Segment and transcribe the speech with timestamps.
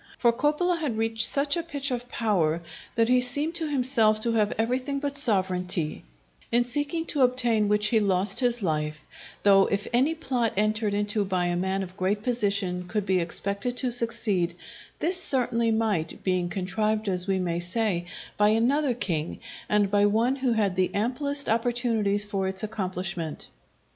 [0.17, 2.59] For Coppola had reached such a pitch of power
[2.95, 6.03] that he seemed to himself to have everything but sovereignty;
[6.51, 9.03] in seeking to obtain which he lost his life;
[9.43, 13.77] though if any plot entered into by a man of great position could be expected
[13.77, 14.55] to succeed,
[14.97, 18.05] this certainly might, being contrived, as we may say,
[18.37, 19.39] by another king,
[19.69, 23.49] and by one who had the amplest opportunities for its accomplishment.